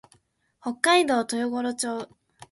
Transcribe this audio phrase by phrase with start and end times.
[0.59, 2.09] 北海道豊頃町